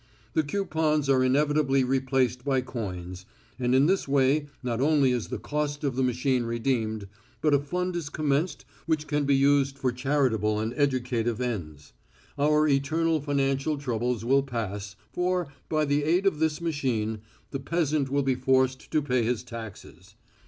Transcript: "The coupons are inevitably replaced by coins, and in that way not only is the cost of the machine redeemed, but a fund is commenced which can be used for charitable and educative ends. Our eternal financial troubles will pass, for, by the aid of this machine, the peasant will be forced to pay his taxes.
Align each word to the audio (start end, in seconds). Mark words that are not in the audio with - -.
"The 0.33 0.41
coupons 0.41 1.09
are 1.09 1.23
inevitably 1.23 1.83
replaced 1.83 2.43
by 2.43 2.61
coins, 2.61 3.27
and 3.59 3.75
in 3.75 3.85
that 3.85 4.07
way 4.07 4.47
not 4.63 4.81
only 4.81 5.11
is 5.11 5.27
the 5.27 5.37
cost 5.37 5.83
of 5.83 5.95
the 5.95 6.01
machine 6.01 6.41
redeemed, 6.43 7.07
but 7.39 7.53
a 7.53 7.59
fund 7.59 7.95
is 7.95 8.09
commenced 8.09 8.65
which 8.87 9.05
can 9.05 9.25
be 9.25 9.35
used 9.35 9.77
for 9.77 9.91
charitable 9.91 10.59
and 10.59 10.73
educative 10.75 11.39
ends. 11.39 11.93
Our 12.39 12.67
eternal 12.67 13.21
financial 13.21 13.77
troubles 13.77 14.25
will 14.25 14.41
pass, 14.41 14.95
for, 15.13 15.49
by 15.69 15.85
the 15.85 16.03
aid 16.03 16.25
of 16.25 16.39
this 16.39 16.61
machine, 16.61 17.19
the 17.51 17.59
peasant 17.59 18.09
will 18.09 18.23
be 18.23 18.33
forced 18.33 18.89
to 18.89 19.03
pay 19.03 19.21
his 19.23 19.43
taxes. 19.43 20.15